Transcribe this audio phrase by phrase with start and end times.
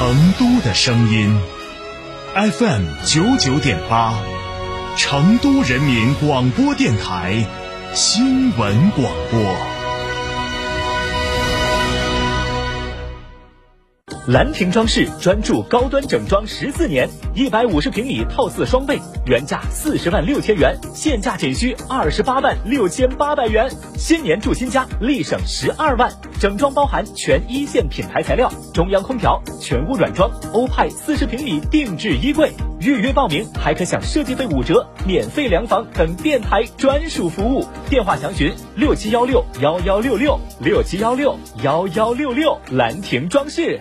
[0.00, 1.36] 成都的声音
[2.34, 4.12] ，FM 九九点八，
[4.96, 7.46] 成都人民广播电台
[7.94, 9.69] 新闻广播。
[14.32, 23.68] 兰亭装饰专注高端整装十四年，一百五十平米套四双倍，原价四十万六千元，现价仅需二十八万六千八百元。
[23.98, 26.08] 新年住新家，立省十二万。
[26.38, 32.52] 整装包含全一线品牌材料，中央空调，全屋软装，欧派四十平米定制衣柜。
[32.78, 37.66] 预约报名还可享设计费五折、免费量房等电台专属服务。
[37.88, 42.56] 电话详询六七幺六幺幺六六六七幺六幺幺六六。
[42.70, 43.80] 兰亭装饰。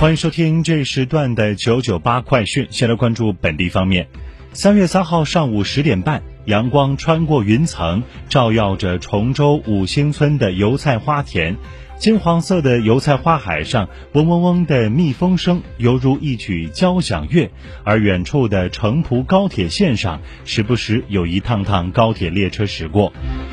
[0.00, 2.66] 欢迎收听这时段的九九八快讯。
[2.70, 4.08] 先来关注本地方面。
[4.52, 11.56] 三月三号上午十点半，阳光穿过云层，照耀着崇州五星村的油菜花田。
[11.96, 17.48] 金黄色的油菜花海上，嗡嗡嗡的蜜蜂声犹如一曲交响乐；
[17.82, 23.12] 而远处的城蒲高铁线上，时不时有一趟趟高铁列车驶过。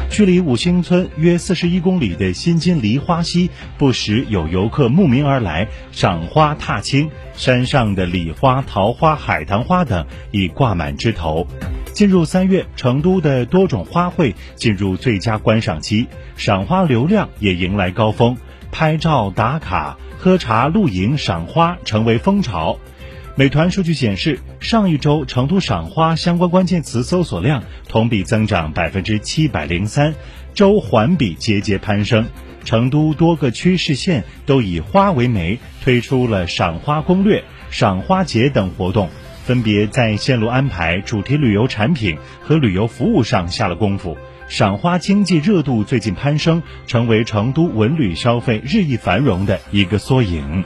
[0.09, 7.09] 距离五星村约四十一公里的新津梨花溪，不时有游客慕名而来赏花踏青。
[7.33, 11.47] 山上的李花、桃花、海棠花等已挂满枝头。
[11.93, 18.37] 进入三月，成都的多种花卉进入最佳观赏期，赏花流量也迎来高峰，
[18.71, 22.79] 拍照打卡、喝茶、露营、赏花成为风潮。
[23.35, 30.13] 美团数据显示，上一周成都赏花相关关键词搜索量同比增长百分之七百零三，
[30.53, 32.25] 周环比节节攀升。
[32.63, 39.09] 成都多个区市县都以花为媒，推出了赏花攻略、赏花节等活动。
[39.51, 44.17] 分别在线路安排、主题旅游产品和旅游服务上下了功夫，
[44.47, 50.63] 赏花经济热度最近攀升，成为成都文旅消费日益繁荣的一个缩影。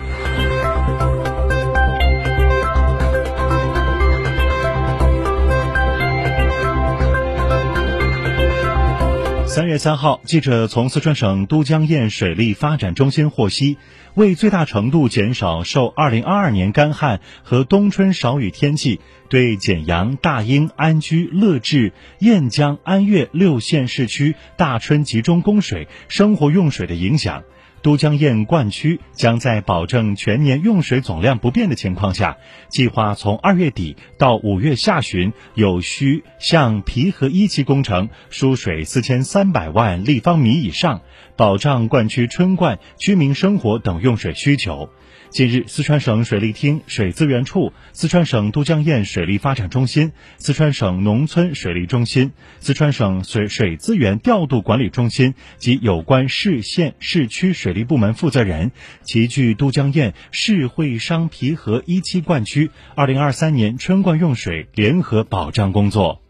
[9.56, 13.78] 三月三号，记者从四川省都江堰水利发展中心获悉，
[14.14, 19.00] 为最大程度减少受二零二二年干旱和冬春少雨天气
[19.30, 27.46] 对简阳、大英、安居、乐至、雁江、安岳六县市区大春集中供水生活用水的影响。
[27.86, 32.38] 都江堰灌区将在保证全年用水总量不变的情况下，
[32.68, 41.02] 计划从二月底到五月下旬，有需向皮河一期工程输水四千三百万立方米以上，
[41.36, 44.90] 保障灌区春灌、居民生活等用水需求。
[45.32, 58.72] 近日，四川省水利厅水资源处、四川省都江堰水利发展中心、四川省农村水利中心、四川省水水资源调度管理中心及有关市县市区水利部门负责人
[59.04, 66.22] 齐聚都江堰市会商皮河一期灌区二零二三年春灌用水联合保障工作。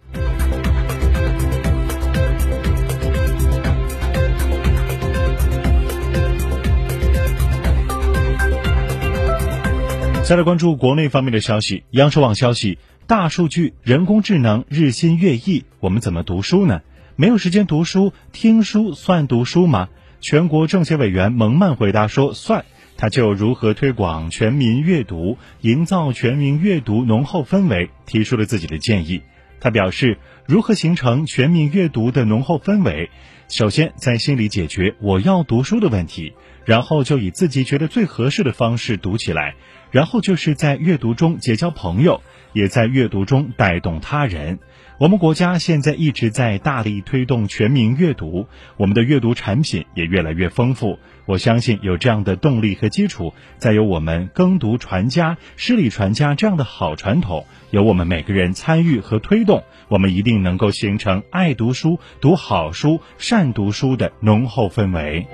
[10.23, 11.83] 再来关注国内方面的消息。
[11.91, 16.81] 央视网消息：大数据、人工智能日新月异，我们怎么读书呢？
[17.15, 19.87] 没有时间读书，听书算读书吗？
[20.21, 22.65] 全国政协委员蒙曼回答说算。
[22.97, 29.21] 他就如何推广全民阅读、营造全民阅读浓厚氛围，提出了自己的建议。
[29.59, 33.09] 他表示，如何形成全民阅读的浓厚氛围？
[33.49, 36.33] 首先，在心里解决我要读书的问题，
[36.63, 39.55] 然后就以自己觉得最合适的方式读起来。
[39.91, 42.21] 然后就是在阅读中结交朋友，
[42.55, 44.57] 也在阅读中带动他人。
[44.97, 48.47] 我们国家现在一直在大力推动全民阅读，
[48.77, 50.97] 我们的阅读产品也越来越丰富。
[51.25, 65.27] 我相信有这样的动力和基础，再有我们耕读传家、诗礼传家这样的好传统，有我们每个人参与和推动，我们一定能够形成爱读书、读好书、善读书的浓厚氛围。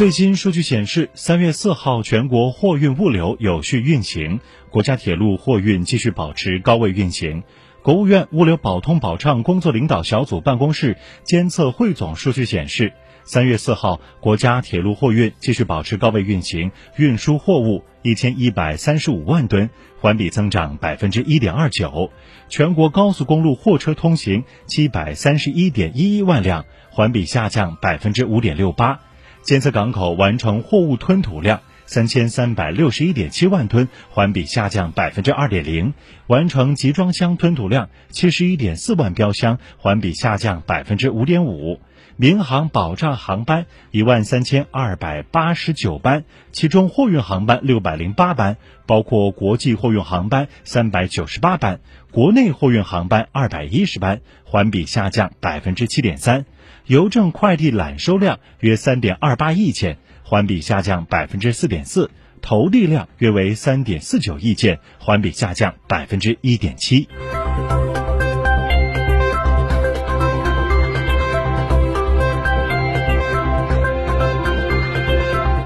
[0.00, 7.42] 最新数据显示，三月四号全国货运物流有序运行，国家铁路货运继续保持高位运行。
[7.82, 12.94] 国务院物流保通保畅工作领导小组办公室监测汇总数据显示，
[13.24, 19.68] 三月四号国家铁路货运继续保持高位运行，运输货物一千一百三十五万吨，
[20.00, 22.10] 环比增长百分之一点二九。
[22.48, 29.00] 全国高速公路货车通行七百三十一点一一万辆，环比下降百分之五点六八。
[29.42, 31.60] 监测港口完成货物吞吐量。
[31.86, 35.92] 三千三百六十一点七万吨，环比下降百分之二点零；
[36.28, 41.80] 完成集装箱吞吐量七十一点四万标箱，环比下降百分之五点五。
[42.14, 46.22] 民航保障航班一万三千二百八十九班，
[46.52, 48.56] 其中货运航班六百零八班，
[48.86, 51.80] 包括国际货运航班三百九十八班，
[52.12, 56.44] 国内货运航班二百一十班，环比下降百分之七点三。
[56.86, 59.98] 邮政快递揽收量约三点二八亿件。
[60.22, 62.08] 环比下降百分之四点四，
[62.40, 67.08] 投递量约为三点四九亿件，环比下降百分之一点七。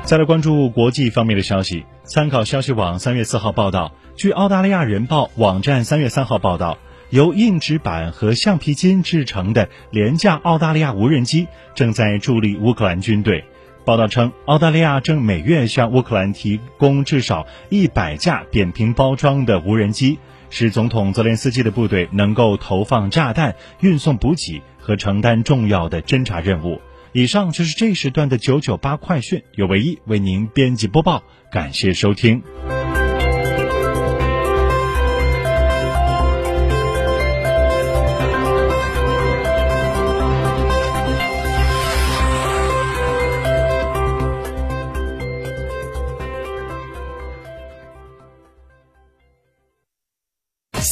[0.05, 6.79] 再来关注国际方面的消息，参考消息网三月四号报道，据澳大利亚人报网站三月三号报道，
[7.15, 11.47] 由硬纸板和橡皮筋制成的廉价澳大利亚无人机
[11.77, 13.45] 正在助力乌克兰军队。
[13.85, 20.19] 报道称，澳大利亚正每月向乌克兰提供至少一百架扁平包装的无人机，
[20.51, 26.81] 使总统泽连斯基的部队能够投放炸弹、运送补给和承担重要的侦察任务。
[27.13, 31.23] 以上就是这时段的九九八快讯，由唯一为您编辑播报，
[31.53, 32.43] 感谢收听。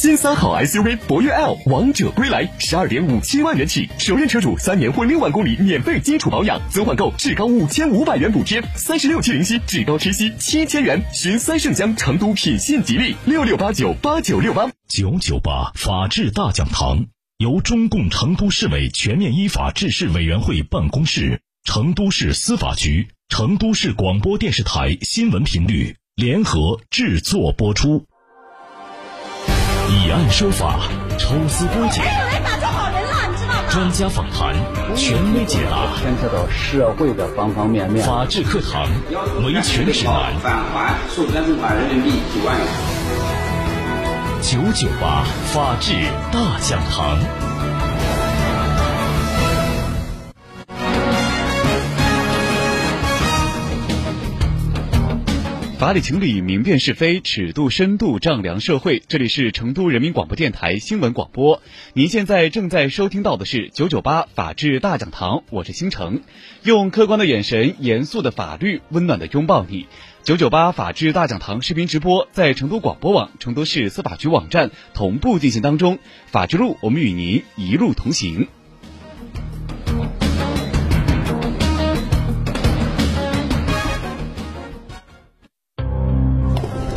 [0.03, 11.01] 新三好 SUV 博越 L 王者归来，十二点五七万元起，首任车主三年或六万公里免费基础保养，增换购至高五千五百元补贴，三十六期零息，至高贴息七千元。
[11.13, 17.05] 寻三圣江成都品信吉利六六八九八九六八九九八法治大讲堂，
[17.37, 28.05] 由中共成都市委全面依法治市委员会办公室、成都市司法局、成都市广播电视台新闻频率联合制作播出。
[29.93, 30.79] 以案说法，
[31.19, 33.61] 抽丝剥茧，来打就好人了，你知道吗？
[33.69, 34.55] 专家访谈，
[34.95, 38.03] 权威解答，牵涉到社会的方方面面。
[38.03, 38.87] 法治课堂，
[39.45, 40.33] 维权指南。
[40.41, 42.67] 返还授权存款人民币九万元。
[44.41, 45.23] 九九八
[45.53, 45.93] 法治
[46.31, 47.19] 大讲堂。
[55.83, 59.03] 法理情理，明辨是非，尺度深度丈量社会。
[59.05, 66.21] 这里是成都人民广播电台新闻广播，您现在正在收听到的是九九八法治大讲堂，我是星城，
[66.63, 69.87] 用客观的眼神，严肃的法律，温暖的拥抱你。
[70.23, 78.47] 九九八法治大讲堂视频直播在成都广播网、成都市司法局网站同步进行当中，法治路，我们与您一路同行。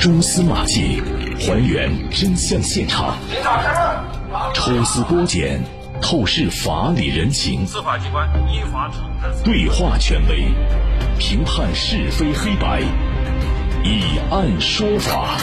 [0.06, 1.02] 蛛丝马迹，
[1.40, 3.18] 还原真相现场，
[4.54, 5.60] 抽丝剥茧，
[6.00, 7.66] 透视法理人情。
[7.66, 9.42] 司法机关依法处置。
[9.42, 10.44] 对话权威，
[11.18, 12.82] 评判是非黑白，
[13.82, 15.40] 以案说法。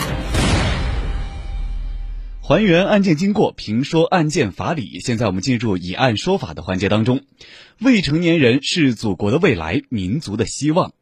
[2.41, 5.01] 还原案件经过，评说案件法理。
[5.01, 7.19] 现在我们进入以案说法的环节当中。
[7.79, 10.93] 未成年人是祖国的未来，民族的希望。